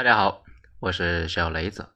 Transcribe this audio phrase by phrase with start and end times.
[0.00, 0.44] 大家好，
[0.78, 1.94] 我是小雷子。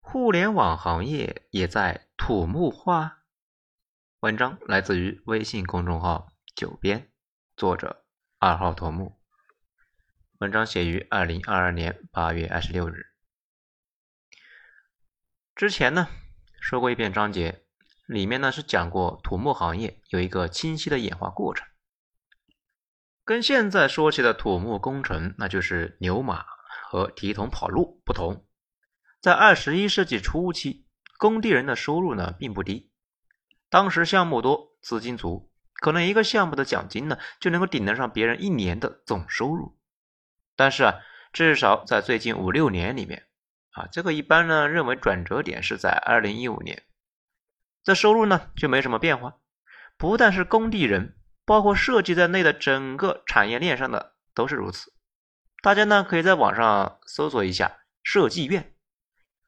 [0.00, 3.24] 互联网行业也在土木化。
[4.20, 7.12] 文章来自于微信公众号“九编”，
[7.58, 8.06] 作者
[8.38, 9.20] 二号头目。
[10.38, 13.08] 文章写于二零二二年八月二十六日。
[15.54, 16.08] 之前呢
[16.58, 17.66] 说过一篇章节，
[18.06, 21.68] 里面呢是讲过土木行业有一个清晰的演化过程。
[23.24, 26.44] 跟现在说起的土木工程，那就是牛马
[26.88, 28.44] 和提桶跑路不同。
[29.20, 30.86] 在二十一世纪初期，
[31.18, 32.90] 工地人的收入呢并不低。
[33.68, 39.78] 当时项目多，资金足，可能一个项目的奖金呢就能够顶得上别人一年的总收入。
[40.56, 40.94] 但是啊，
[41.32, 43.28] 至少在最近五六年里面，
[43.72, 46.82] 啊，这个一般呢认为转折点是在二零一五年，
[47.84, 49.36] 这收入呢就没什么变化。
[49.96, 51.16] 不但是工地人。
[51.50, 54.92] 包括设计在内的整个产业链上的都是如此。
[55.60, 58.72] 大家呢可以在网上搜索一下设计院，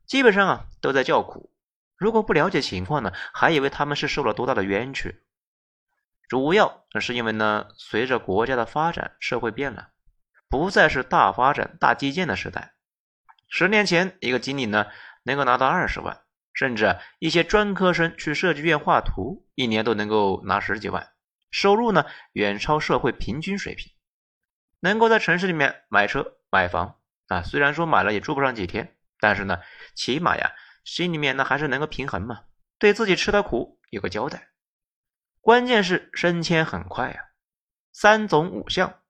[0.05, 1.53] 基本上啊都在叫苦。
[1.97, 5.23] 如果不了解情况呢，还以为他们是受了多大的冤屈。
[6.27, 9.91] 主要是因为呢，随着国家的发展，社会变了，
[10.49, 12.75] 不再是大发展、大基建的时代。
[13.49, 14.89] 十年前，一个经理呢
[15.23, 16.23] 能够拿到二十万，
[16.53, 21.07] 甚至一些专科生去设计院画图，一年都能够拿十几万。
[21.53, 23.93] 收入呢远超社会平均水平，
[24.81, 29.61] 能够在城市里面买车买房啊，虽然说买了也住不上几天，但是呢，
[29.95, 32.45] 起码呀心里面呢还是能够平衡嘛，
[32.79, 34.49] 对自己吃的苦有个交代。
[35.41, 37.21] 关键是升迁很快呀，
[37.93, 39.01] 三总五项，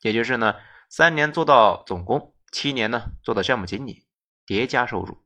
[0.00, 0.56] 也就是呢
[0.90, 4.06] 三年做到总工，七年呢做到项目经理，
[4.44, 5.24] 叠加收入。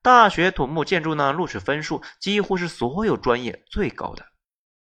[0.00, 4.26] 大学土木建筑呢录取分数几乎是所有专业最高的，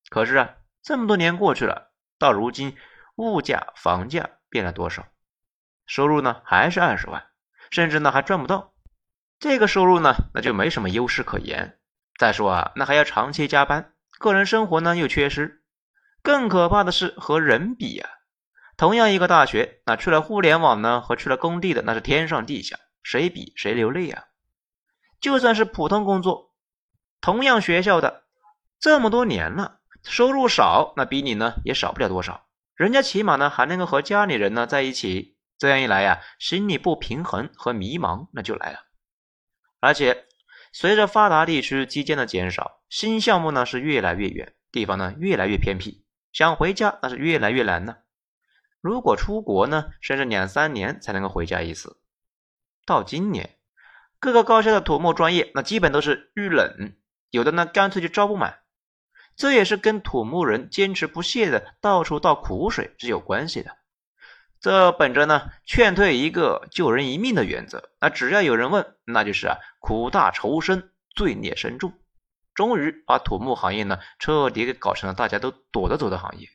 [0.09, 0.55] 可是啊。
[0.89, 2.75] 这么多年过去了，到如今
[3.15, 5.05] 物价、房价变了多少？
[5.85, 7.27] 收入呢还是二十万，
[7.69, 8.73] 甚至呢还赚不到。
[9.37, 11.77] 这个收入呢那就没什么优势可言。
[12.17, 15.61] 再说啊，那还要长期加班，个人生活呢又缺失。
[16.23, 18.09] 更可怕的是和人比呀，
[18.75, 24.23] 同样一个大学，那去了互联网呢和去了工地的那是天上地下，谁比谁流泪啊！
[25.21, 26.55] 就算是普通工作，
[27.21, 28.23] 同样学校的
[28.79, 29.78] 这么多年了。
[30.03, 32.47] 收入少，那比你呢也少不了多少。
[32.75, 38.79] 人家起码呢还能够和家里人呢在一起，这样一来呀，心理不平衡和迷茫那就来了。
[39.79, 40.25] 而且
[40.71, 47.97] 随着发达地区基建的减少，新项目呢是越来越远，地方呢越来越偏僻，想回家那是越来越难呢。
[48.81, 52.01] 如果出国呢，甚至两三年才能够回家一次。
[52.85, 53.57] 到今年，
[54.19, 56.95] 各个高校的土木专业那基本都是遇冷，
[57.29, 58.58] 有的呢干脆就招不满。
[59.39, 63.77] 这也是跟土木人坚持不懈的到处倒苦水是有关系的。
[64.59, 71.93] 这本着呢劝退一个救人一命的原则，那只要有人问，那就是啊苦大仇深，罪孽深重。
[72.53, 76.49] 终于把土木行业呢彻底给搞成了大家都躲得走的行业。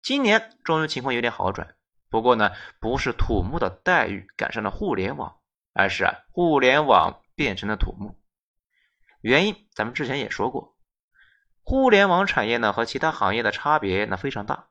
[0.00, 1.74] 今年终于情况有点好转，
[2.08, 5.40] 不过呢不是土木的待遇赶上了互联网，
[5.72, 8.16] 而是啊互联网变成了土木。
[9.22, 10.73] 原因咱们之前也说过。
[11.66, 14.68] 互联网产业呢和其他行业的差别呢非常大，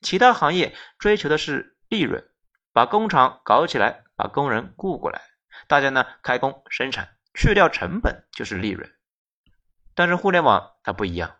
[0.00, 2.28] 其他行业追求的是利润，
[2.72, 5.22] 把工厂搞起来，把工人雇过来，
[5.68, 8.90] 大家呢开工生产，去掉成本就是利润。
[9.94, 11.36] 但是互联网它不一样，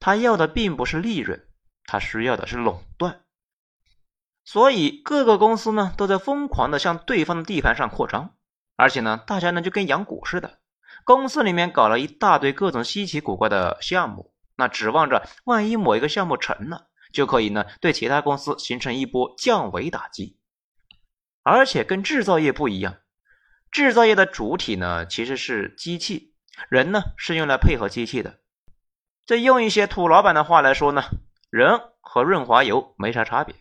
[0.00, 1.46] 它要的并不是利润，
[1.86, 3.20] 它需要的是垄断。
[4.44, 8.34] 所以各个公司呢都在疯狂的向对方的地盘上扩张，
[8.74, 10.58] 而且呢大家呢就跟养蛊似的，
[11.04, 14.31] 公司里面搞了一大堆各种稀奇古怪的项目。
[14.56, 20.38] 那指望着，万一某一个项目成了，就可以呢对其他公司形成一波降维打击。
[21.42, 22.96] 而且跟制造业不一样，
[23.70, 26.34] 制造业的主体呢其实是机器，
[26.68, 28.38] 人呢是用来配合机器的。
[29.26, 31.02] 这用一些土老板的话来说呢，
[31.50, 33.54] 人和润滑油没啥差别。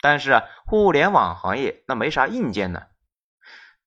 [0.00, 2.82] 但是啊，互联网行业那没啥硬件呢，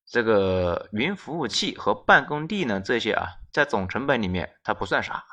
[0.06, 5.24] 这个云服务器和办公地呢这些啊，在总成本里面它不算啥。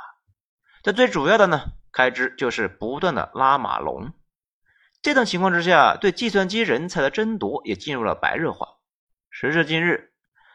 [0.82, 4.12] 这最主要的呢，开支就是不断的拉马龙。
[5.02, 8.76] 这种情况之下，对计算机人才的争夺也进入了白热化。
[9.30, 10.12] 时至今日，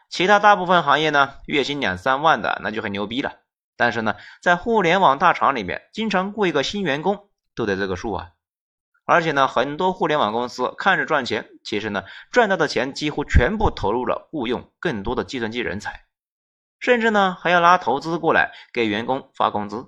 [0.09, 3.39] 其他大部分行业呢，月薪两三万的那就很牛逼了。
[3.75, 8.29] 但是呢，在互联网大厂里面，经常雇一个新员工都得这个数啊。
[9.05, 16.05] 而且呢，很多互联网公司看着赚钱，其实呢，赚到的钱几乎全部投入了雇佣更多的计算机人才，
[16.79, 19.87] 甚至呢，还要拉投资过来给员工发工资。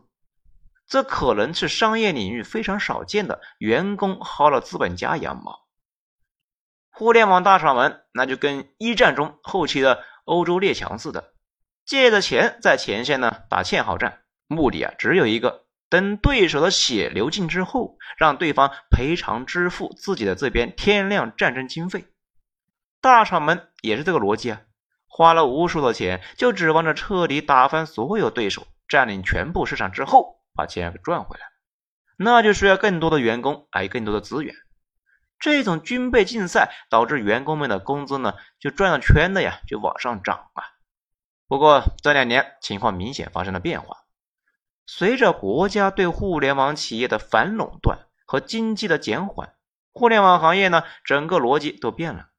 [0.87, 5.65] 这可能是商业领域非常少见的员工薅了资本家羊毛。
[6.91, 11.33] 互联网大厂们那就跟一战中后期的欧洲列强似的，
[11.85, 22.05] 借着钱在前线呢打堑壕战，目的啊只有一个，等对手的血流尽之后，让对方赔偿支付自己的这边天量战争经费。
[23.01, 24.61] 大厂们也是这个逻辑啊，
[25.07, 31.45] 花了无数的钱，就指望着彻底打翻所有对手，占领全部市场之后，把钱给赚回来，
[32.17, 34.55] 那就需要更多的员工，还有更多的资源。
[35.37, 40.63] 这种军备竞赛导致员工们的工资呢就转了圈的呀，就往上涨啊。
[41.47, 43.97] 不过这两年情况明显发生了变化，
[44.85, 49.53] 随着国家对互联网企业的反垄断和经济的减缓，
[49.91, 52.29] 互联网行业呢整个逻辑都变了。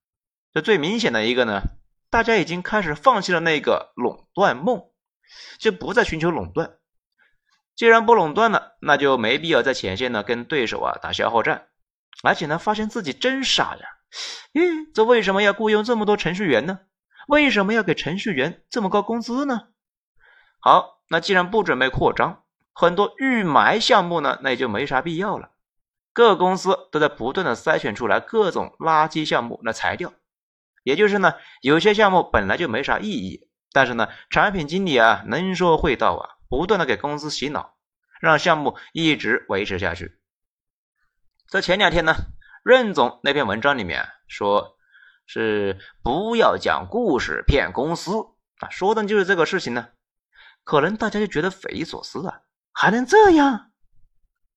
[0.54, 1.60] 这最明显的一个呢，
[2.08, 4.82] 大家已经开始放弃了那个垄断梦，
[5.58, 6.78] 就不再寻求垄断。
[7.76, 11.68] 既然不垄断了，那就没必要在前线呢跟对手啊打消耗战。
[12.22, 13.86] 而且呢，发现自己真傻呀！
[14.54, 16.80] 咦，这为什么要雇佣这么多程序员呢？
[17.28, 19.68] 为什么要给程序员这么高工资呢？
[20.60, 25.50] 好，那既然不准备扩张，很多预埋项目呢，那也就没啥必要了。
[26.14, 30.14] 各公司都在不断的筛选出来各种垃圾项目来裁掉。
[30.82, 37.76] 也就是呢，有些项目本来就没啥意义，但是呢，产品经理啊能说会道啊，不断的给公司洗脑，
[38.20, 40.18] 让项目一直维持下去。
[41.48, 42.14] 在前两天呢，
[42.64, 44.76] 任总那篇文章里面说，
[45.26, 48.12] 是不要讲故事骗公司
[48.58, 49.88] 啊，说的就是这个事情呢。
[50.64, 52.40] 可能大家就觉得匪夷所思啊，
[52.72, 53.70] 还能这样？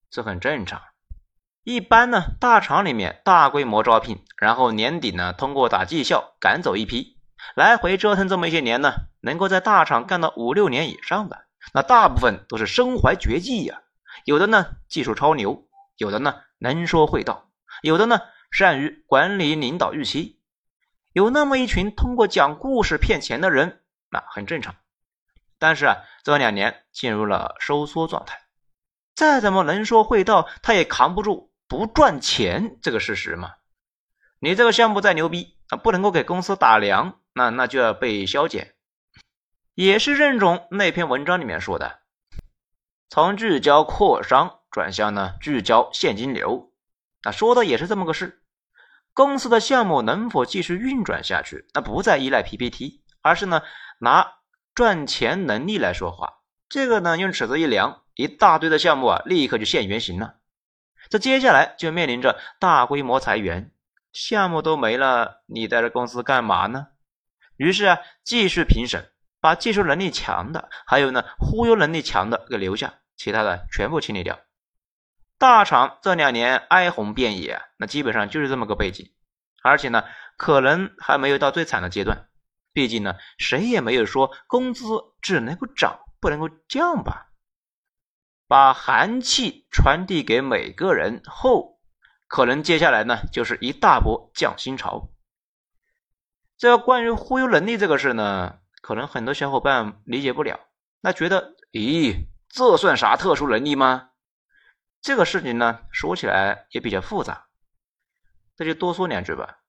[0.09, 0.81] 这很正常。
[1.63, 7.19] 一般呢，大厂里面大规模招聘，然后年底呢，通过打绩效赶走一批，
[7.55, 13.81] 来回折腾这么一些年呢，能够在大厂干到五六年以上的，那大部分都是身怀绝技呀。
[14.25, 15.67] 有的呢，技术超牛；
[15.97, 16.41] 有的呢。
[16.61, 17.49] 能说会道，
[17.83, 18.19] 有的呢
[18.51, 20.41] 善于管理领导预期，
[21.13, 23.81] 有那么一群通过讲故事骗钱的人，
[24.11, 24.75] 那很正常。
[25.57, 28.41] 但是啊，这两年进入了收缩状态，
[29.15, 33.53] 再怎么能说会道，他也扛不住不赚钱这个事实嘛。
[34.39, 38.75] 你这个项目再牛逼啊，不能够给公司打粮，那那就要被削减。
[39.79, 42.01] 也是任总那篇文章里面说的，
[43.07, 44.59] 从聚焦扩商。
[44.69, 46.73] 转向呢，聚焦现金流，
[47.23, 48.43] 那说的也是这么个事。
[49.13, 53.61] 公司的项目能否继续运转下去，那不再依赖 PPT，而是呢
[53.99, 54.33] 拿
[54.75, 56.41] 赚钱能力来说话。
[56.67, 60.35] 这个呢用尺子一量，一大堆的项目啊立刻就现原形了。
[61.09, 63.71] 这接下来就面临着大规模裁员，
[64.11, 66.87] 项目都没了，你在这公司干嘛呢？
[67.55, 69.09] 于是啊继续评审，
[69.41, 74.39] 把技术能力强的，还有呢忽悠能力强的给留下，其他的全部清理掉。
[75.37, 79.13] 大厂这两年哀鸿遍野，那基本上就是这么个背景，
[79.63, 80.03] 而且呢，
[80.37, 82.27] 可能还没有到最惨的阶段。
[82.73, 84.85] 毕竟呢，谁也没有说工资
[85.21, 87.27] 只能够涨不能够降吧。
[88.47, 91.79] 把寒气传递给每个人后，
[92.27, 95.09] 可能接下来呢就是一大波降薪潮。
[96.57, 100.59] 这关于忽悠能力这个事呢，可能很多小伙伴理解不了，
[101.01, 104.09] 那觉得，咦，这算啥特殊能力吗？
[105.01, 107.47] 这个事情呢，说起来也比较复杂，
[108.57, 109.59] 那就多说两句吧。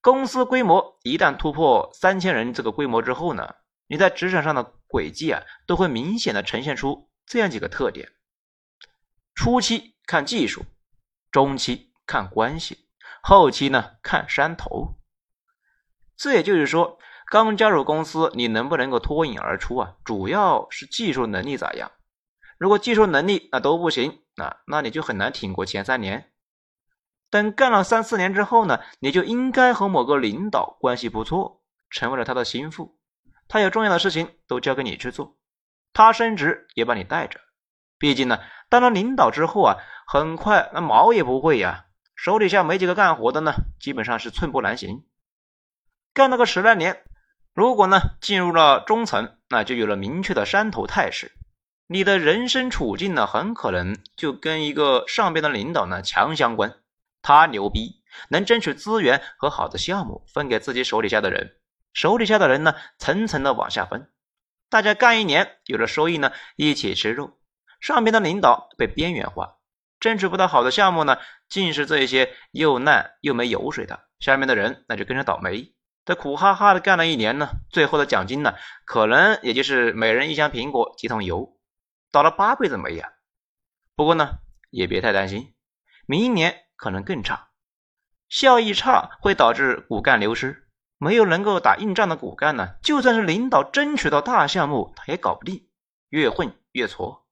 [0.00, 3.54] 公司规模一旦突破三千人这个规模之后呢，
[3.86, 8.12] 你在职场上的轨迹啊，都会明显的呈现出这样几个特点：
[9.34, 10.64] 初期看技术，
[11.30, 12.88] 中期看关系，
[13.22, 14.94] 后期呢看山头。
[16.16, 16.98] 这也就是说，
[17.30, 19.94] 刚加入公司，你能不能够脱颖而出啊？
[20.04, 21.90] 主要是技术能力咋样。
[22.56, 24.22] 如果技术能力那都不行。
[24.34, 26.30] 那那你就很难挺过前三年，
[27.28, 33.00] 等干了三四年之后呢，你就应该和某个领导关系不错，成为了他的心腹，
[33.48, 35.36] 他有重要的事情都交给你去做，
[35.92, 37.40] 他升职也把你带着。
[37.98, 39.74] 毕竟呢，当了领导之后啊，
[40.06, 45.04] 很快那毛也不会呀，手底下没几个干活的呢，基本上是寸步难行。
[46.14, 47.02] 干了个十来年，
[47.58, 51.32] 如果呢进入了中层，那就有了明确的山头态势。
[51.88, 56.76] 你的人生处境呢，很可能就跟一个上边的领导呢强相关。
[57.20, 61.56] 他牛逼，能争取资源和好的项目分给自己手底下的人，
[61.92, 64.08] 手底下的人呢层层的往下分。
[64.70, 67.40] 大家干一年有了收益呢，一起吃肉。
[67.80, 69.56] 上边的领导被边缘化，
[69.98, 73.98] 争取不到好的项目呢，尽是这些又烂又没油水的。
[74.20, 75.72] 下面的人那就跟着倒霉，
[76.08, 78.54] 这苦哈哈的干了一年呢，最后的奖金呢，
[78.86, 81.58] 可能也就是每人一箱苹果几桶油。
[82.10, 83.12] 倒了八辈子霉呀！
[83.94, 84.38] 不过呢，
[84.70, 85.54] 也别太担心，
[86.06, 87.50] 明年可能更差。
[88.30, 90.70] 效益差会导致骨干流失。
[90.96, 95.68] 没有能够打硬仗的骨干呢，就算是领导争取到大项目，他也搞不定，
[96.08, 97.26] 越混越挫。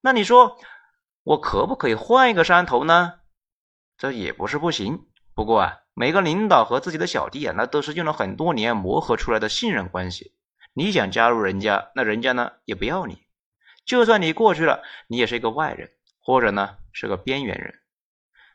[0.00, 0.56] 那你说，
[1.22, 3.20] 我可不可以换一个山头呢？
[3.98, 5.08] 这也不是不行。
[5.34, 10.34] 不过啊，每个领导和自己的小弟啊，那都是用了很多年磨合出来的信任关系。
[10.72, 13.22] 你想加入人家，那人家呢也不要你。
[13.86, 17.80] 就算你过去了，你也是一个外人，或者呢是个边缘人。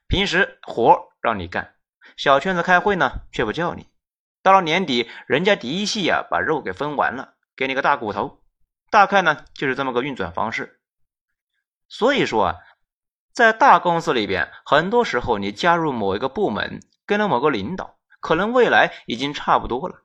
[0.08, 1.75] 平时活让你干。
[2.17, 3.88] 小圈子开会呢，却不叫你。
[4.43, 8.43] 到了年底，人家嫡系呀把肉给分完了，给你个大骨头。
[8.89, 10.81] 大概呢就是这么个运转方式。
[11.88, 12.55] 所以说啊，
[13.31, 20.04] 在大公司里边，很多时候你加入某一个部门，跟了某个领导，可能未来已经差不多了。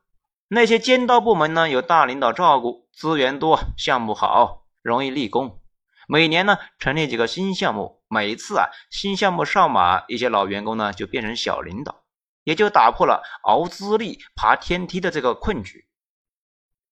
[0.49, 5.61] 那些尖刀部门呢，有大领导照顾，资源多，项目好，容易立功。
[6.09, 8.03] 每年呢，成立几个新项目。
[8.09, 12.05] 每次啊，新项目上马，一些老员工呢就变成小领导，
[12.43, 15.87] 也就打破了熬资历爬天梯的这个困局。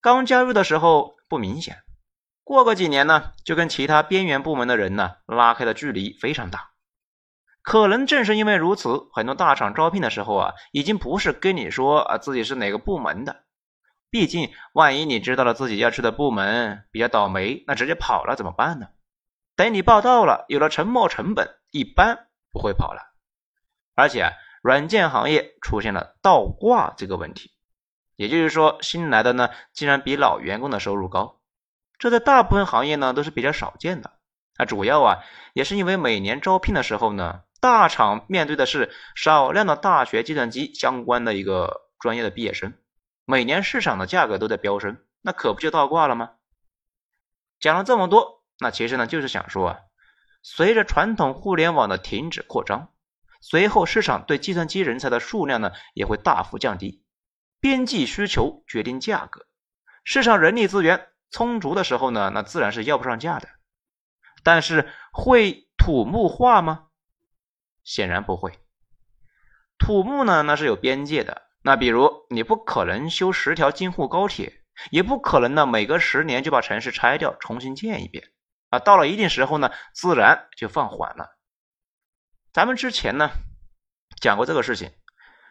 [0.03, 1.85] 刚加入的时候不明显，
[2.45, 6.72] 过个几年呢，就跟其他边缘部门的人呢拉开的距离非常大。
[7.63, 13.45] 可能正是因为如此，很多大厂招聘的时候啊，已经不是跟你说啊自己是哪个部门的，
[14.11, 18.89] 毕竟万一你知道了自己要去的部门比较倒霉，那直接跑了怎么办呢？
[19.55, 23.01] 等你报到了，有了沉没成本，一般不会跑了。
[23.95, 27.53] 而且，软件行业出现了倒挂这个问题，
[28.17, 31.41] 也就是说，新来的呢，竟然比老员工的收入高。
[31.99, 34.11] 这在大部分行业呢都是比较少见的。
[34.59, 35.19] 那主要啊，
[35.53, 42.75] 也是因为每年招聘的时候呢，大厂面对的是少量的大学计算机相关的一个专业的毕业生，
[43.25, 46.33] 每年市场的价格都在飙升，那可不就倒挂了吗？
[47.61, 48.43] 讲了这么多。
[48.59, 49.79] 那其实呢，就是想说啊，
[50.43, 52.89] 随着传统互联网的停止扩张，
[53.41, 57.05] 随后市场对计算机人才的数量呢也会大幅降低，
[57.61, 59.47] 边际需求决定价格，
[60.03, 63.49] 市场人力资源充足的时候呢，那自然是要不上价的。
[64.43, 66.89] 但是会土木化吗？
[67.85, 68.59] 显然不会。
[69.79, 71.43] 土木呢，那是有边界的。
[71.65, 78.33] 那比如你不可能修十条京沪高铁，也不可能呢每隔十年就把城市拆掉重新建一遍。
[78.71, 81.37] 啊，到了一定时候呢，自然就放缓了。
[82.53, 83.31] 咱们之前呢
[84.21, 84.91] 讲过这个事情，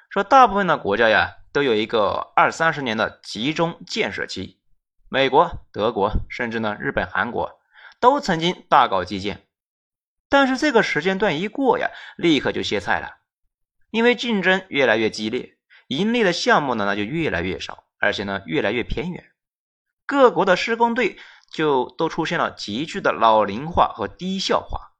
[0.10, 4.60] 说大部分的国家呀都有一个二三十年的集中建设期，
[5.08, 7.60] 美国、德国，甚至呢日本、韩国
[8.00, 9.48] 都曾经大搞基建，
[10.32, 13.18] 但是这个时间段一过呀，立刻就歇菜了，
[13.92, 19.32] 因为竞争越来越激烈，盈利的项目呢那就越来越少，而且呢越来越偏远，
[20.08, 21.20] 各国的施工队。
[21.54, 24.94] 就都出现了急剧的老龄化和低效化。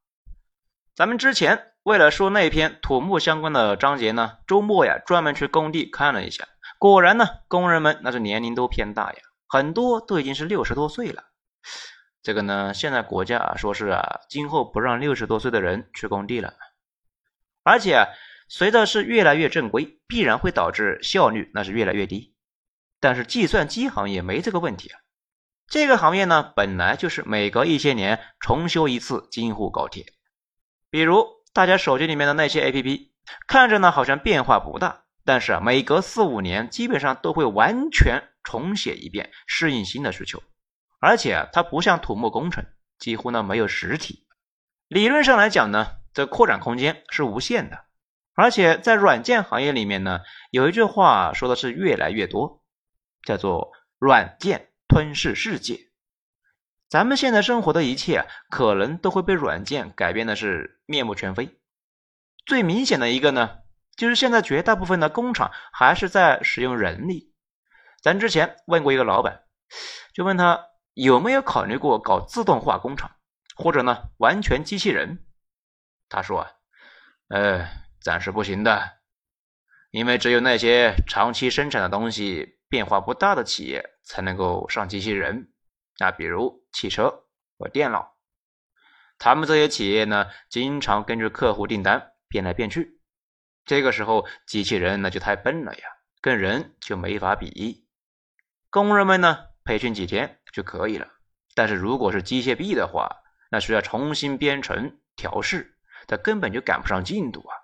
[0.94, 6.46] 咱们之前为了说那篇土木相关的章节呢，周末呀专门去工地看了一下，
[6.78, 11.24] 果然呢，工人们那是年龄都偏大呀，很多都已经是六十多岁了。
[12.24, 16.54] 这个呢，现在国家啊说是啊，今后不让六十多岁的人去工地了，
[17.64, 18.08] 而且
[18.48, 22.36] 随着是越来越正规，必然会导致效率那是越来越低。
[23.00, 25.00] 但是计算机行业没这个问题啊。
[25.68, 30.06] 这个行业呢，本来就是每隔一些年重修一次京沪高铁。
[30.92, 33.10] 比如大家手机里面的那些 APP，
[33.48, 40.44] 看着呢好像变化不大，但是啊，每隔四五年基本上都会完全重写一遍，适应新的需求。
[41.02, 42.66] 而且啊它不像土木工程，
[42.98, 44.26] 几乎呢没有实体。
[44.88, 47.84] 理论上来讲呢，这扩展空间是无限的。
[48.36, 52.64] 而且在软件行业里面呢，有一句话说的是越来越多，
[53.26, 54.70] 叫做软件。
[54.94, 55.88] 吞噬世界，
[56.90, 61.58] 咱们现在生活的一切啊，可能都会被软件改变的是面目全非。
[62.46, 63.60] 最明显的一个呢，
[63.96, 67.34] 就是现在绝大部分的工厂还是在使用人力。
[68.04, 69.44] 咱之前问过一个老板，
[70.14, 73.12] 就问他有没有考虑过搞自动化工厂，
[73.56, 75.26] 或者呢完全机器人。
[76.10, 76.52] 他说啊，
[77.30, 77.68] 呃，
[78.02, 79.00] 暂时不行的，
[79.92, 82.58] 因为只有那些长期生产的东西。
[82.72, 85.52] 变化不大的企业才能够上机器人，
[86.00, 87.26] 那比如汽车
[87.58, 88.16] 和电脑，
[89.18, 93.02] 他们这些企业呢，经常根据客户订单变来变去，
[93.66, 95.84] 这个时候机器人那就太笨了呀，
[96.22, 97.86] 跟人就没法比。
[98.70, 101.08] 工人们呢，培训几天就可以了，
[101.56, 105.78] 但是如果是机械臂的话，那需要重新编程调试，
[106.08, 107.56] 他根本就赶不上进度啊。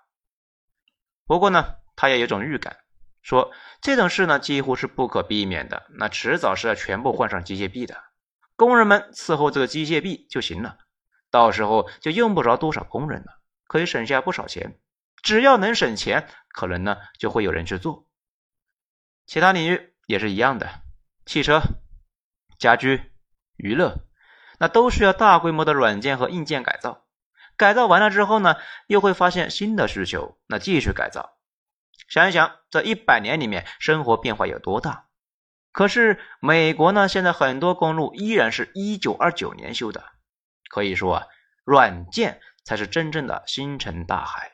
[1.26, 2.78] 不过呢，他也有种预感。
[3.20, 3.52] 说
[3.82, 5.86] 这种事呢，几乎是不可避免的。
[5.90, 8.02] 那迟早是要全部换上机械臂的，
[8.56, 10.78] 工人们伺候这个机械臂就行了，
[11.30, 14.78] 到时候就用不着多少工人了，可以省下不少钱。
[15.20, 18.08] 只要能省钱，可能呢就会有人去做。
[19.26, 20.80] 其他领域也是一样的，
[21.26, 21.60] 汽车、
[22.58, 23.12] 家居、
[23.56, 24.00] 娱乐，
[24.58, 27.06] 那都需要大规模的软件和硬件改造。
[27.56, 31.36] 改造完了之后呢，又会发现新的需求，那继续改造。
[32.08, 35.06] 想一想，这一百年里面生活变化有多大？
[35.72, 40.04] 可是美国呢，现在很多公路依然是一九二九年修的，
[40.70, 41.26] 可以说啊，
[41.64, 44.52] 软件才是真正的星辰大海。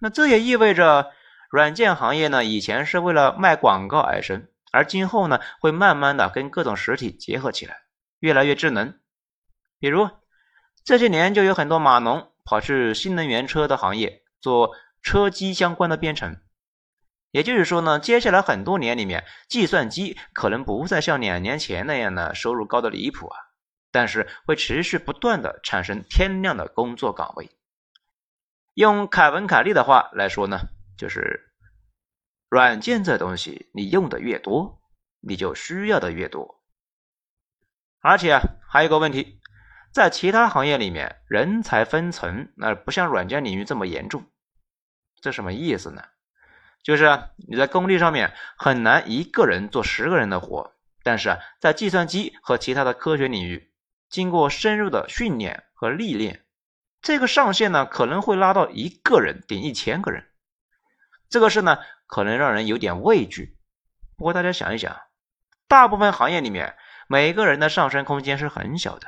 [0.00, 1.12] 那这也意味着，
[1.50, 7.78] 软件行业呢，以前是为了卖广告而生，而今后呢，会慢慢的跟各种实体结合起来，
[8.18, 8.98] 越来越智能。
[9.78, 10.10] 比如
[10.84, 14.74] 这些年就有很多码农跑去新能源车的行业做。
[15.06, 16.40] 车机相关的编程，
[17.30, 23.36] 也就是说呢，接下来很多年里面，计算机可能不再像两年前那样的收入高的离谱啊，
[23.92, 27.50] 但是会持续不断的产生天量的工作岗位。
[28.72, 30.58] 用凯文·凯利的话来说呢，
[30.96, 31.52] 就是
[32.54, 34.80] 软件这东西，你用的越多，
[35.18, 36.62] 你就需要的越多。
[37.98, 39.40] 而且啊，还有个问题，
[39.92, 44.24] 在其他行业里面，人才分层那不像软件领域这么严重。
[45.20, 46.04] 这什么意思呢？
[46.84, 53.72] 就是你在工地上面很难一个人做十个人的活，但是，在计算机和其他的科学领域，
[54.08, 56.44] 经过深入的训练和历练，
[57.02, 60.30] 这个上限呢可能会拉到一个人顶一千个人。
[61.30, 63.56] 这个事呢可能让人有点畏惧。
[64.16, 64.96] 不过大家想一想，
[65.66, 66.76] 大部分行业里面
[67.08, 69.06] 每个人的上升空间是很小的，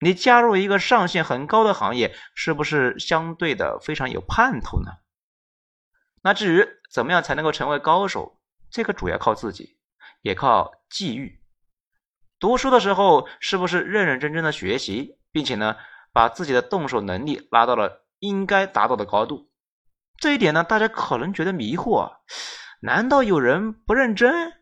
[0.00, 4.92] 你加入一个上限很高的行业，是不是相对的非常有盼头呢？
[6.22, 8.40] 那至于怎么样才能够成为高手，
[8.70, 9.78] 这个主要靠自己，
[10.22, 11.40] 也靠际遇。
[12.38, 15.76] 读书的时候是不是认认真真的学习，并且呢，
[16.12, 19.50] 把自己的动手能力拉到了应该达到的高度？
[20.18, 22.16] 这一点呢，大家可能觉得迷惑。
[22.80, 24.52] 难道有人不认真？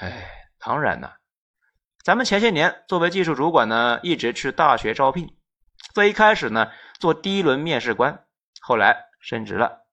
[0.00, 1.18] 哎，当然了。
[2.02, 5.36] 咱们前些年作为技术主管呢，一直去大学招聘。
[5.94, 8.24] 最一开始呢，做第一轮面试官，
[8.60, 9.86] 后来升职了。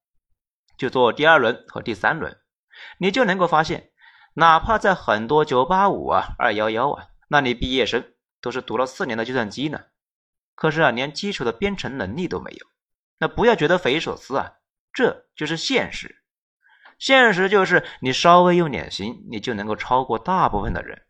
[0.78, 2.38] 就做第二轮和第三轮，
[3.00, 3.92] 你就能够发现，
[4.36, 9.86] 哪怕在很多九八五啊、二幺幺啊，那你毕业生都是读了四年的计算机呢，
[10.54, 12.68] 可是啊，连基础的编程能力都没有。
[13.18, 14.54] 那不要觉得匪夷所思啊，
[14.98, 16.24] 这就是现实。
[16.98, 21.04] 现实就是你稍微用点心，你就能够超过大部分的人。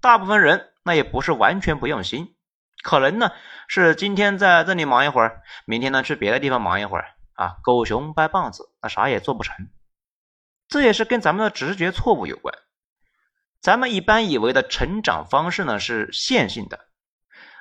[0.00, 2.34] 大部分人那也不是完全不用心，
[2.82, 3.32] 可能呢
[3.68, 7.04] 是今天在这里忙一会儿，明天呢去别的地方忙一会儿。
[7.34, 9.68] 啊，狗熊掰棒子，那啥也做不成。
[10.66, 12.54] 这也是跟咱们的直觉错误有关。
[13.60, 16.86] 咱们一般以为的成长方式呢是线性的，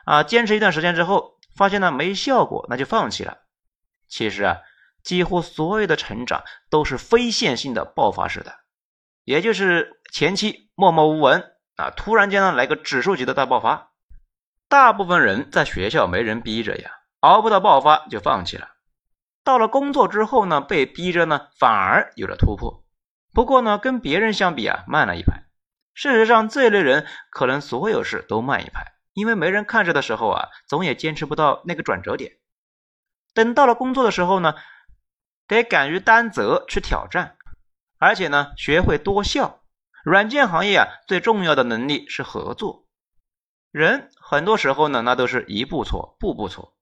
[0.06, 3.40] 啊，坚持一段时间之后，发现呢没效果，那就放弃了。
[4.08, 4.62] 其实啊，
[5.06, 8.56] 几乎所有的成长都是非线性的爆发式的，
[9.24, 13.92] 也就是前期默默无闻啊，突然间呢来个指数级的大爆发。
[14.68, 16.90] 大部分人在学校没人逼着呀，
[17.20, 18.70] 熬不到爆发就放弃了。
[19.44, 22.84] 到了工作之后呢，被逼着呢，反而有了突破。
[23.32, 25.44] 不过呢，跟别人相比啊，慢了一拍。
[25.94, 32.32] 事实上，这类人可能所有事都慢一拍，因为没人看着的时候啊，总也坚持不到那个转折点。
[33.36, 34.56] 等到了工作的时候呢，
[35.48, 37.38] 得敢于担责去挑战，
[37.98, 39.62] 而且呢，学会多笑。
[40.04, 42.86] 软件行业啊，最重要的能力是合作。
[43.72, 46.76] 人很多时候呢，那都是一步错，步步错。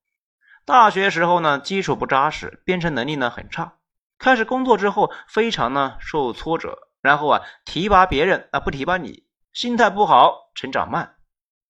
[0.66, 3.76] 大学时候呢，基础不扎实，编程能力呢很差。
[4.18, 11.16] 开始工作之后，非常呢受挫折，然后啊提拔别人啊不提拔你，心态不好，成长慢，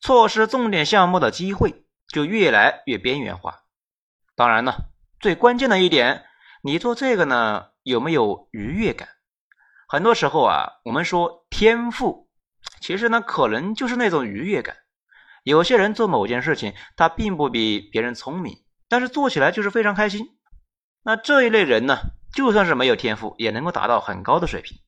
[0.01, 3.63] 错失重点项目的机会，就越来越边缘化。
[4.37, 4.75] 当然呢，
[5.21, 6.27] 最关键的一点，
[6.67, 9.11] 你做这个呢有没有愉悦感？
[9.87, 12.31] 很多时候啊，我们说天赋，
[12.81, 14.75] 其实呢可能就是那种愉悦感。
[15.43, 18.65] 有些人做某件事情，他并不比别人聪明。
[18.89, 20.39] 但是做起来就是非常开心，
[21.03, 21.99] 那这一类人呢，
[22.33, 24.79] 就算是没有天赋，也能够达到很高的水平。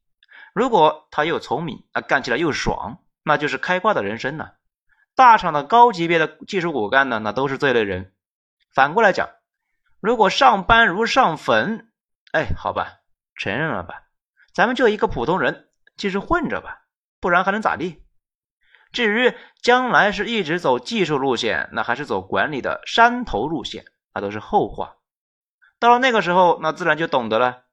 [0.55, 4.49] 如果他又聪明，那干起来又爽，那就是开挂的人生呢。
[5.15, 8.15] 大厂的高级别的技术骨干呢，那都是这类人。
[8.75, 9.29] 反过来讲，
[10.01, 11.91] 如果上班如上坟，
[12.33, 13.01] 哎，好吧，
[13.35, 14.03] 承认了吧，
[14.53, 16.83] 咱们就一个普通人，继续混着吧，
[17.21, 18.03] 不然还能咋地？
[18.93, 24.97] 至于将来是一直走技术路线，那还是走管理的山头路线，那都是后话。
[25.79, 27.65] 到了那个时候，那自然就懂得了。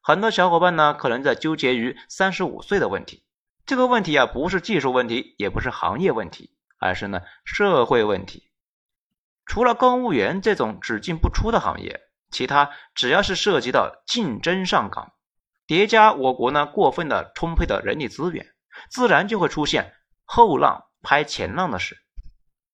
[0.00, 3.26] 很多小伙伴呢，可能在纠结于三十五岁的问题。
[3.66, 8.50] 这个问题啊，不是技术问题，也不是行业问题，而是呢社会问题。
[9.46, 15.12] 除了公务员这种只进不出的行业，其他只要是涉及到竞争上岗，
[15.66, 18.54] 叠加我国呢过分的充沛的人力资源，
[18.90, 21.98] 自然就会出现后浪拍前浪的事。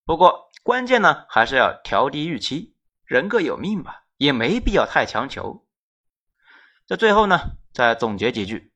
[0.05, 5.65] 不过关键呢还是要调低预期，人各有命吧，也没必要太强求。
[6.87, 7.39] 在最后呢，
[7.73, 8.73] 再总结几句：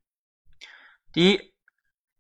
[1.12, 1.54] 第一，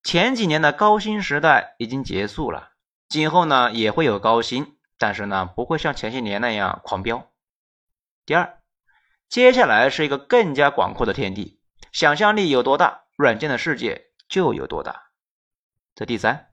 [0.04, 2.72] 前几年的高薪时代已经结束了，
[3.08, 7.32] 今后呢也会有高薪，但是呢不会像前些年那样狂飙。
[8.26, 8.62] 第二，
[9.30, 15.12] 接下来是一个更加广阔的天地，想象力有多大，软件的世界就有多大。
[15.94, 16.52] 这第三，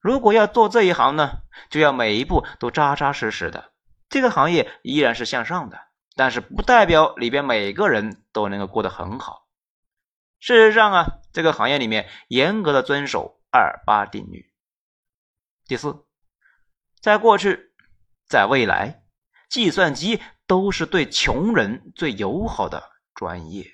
[0.00, 3.72] 如果要做这一行呢，就要每一步都扎扎实实的。
[4.08, 5.80] 这个行业依然是向上的，
[6.14, 9.48] 但是不代表里边每个人都能够过得很好。
[10.38, 14.52] 事实上啊，这个行业里面严格的遵守二八定律。
[15.66, 16.04] 第四，
[17.04, 17.74] 在过去，
[18.26, 19.04] 在未来，
[19.50, 20.22] 计算机。
[20.46, 23.64] 都是对穷人最友好的专业。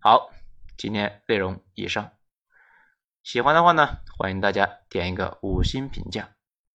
[0.00, 0.32] 好，
[0.76, 2.12] 今天内容以上，
[3.22, 6.28] 喜欢的话呢，欢迎大家点一个五星评价。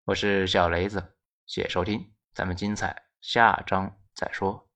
[0.05, 4.70] 我是小雷子，谢谢收听，咱们精彩下章再说。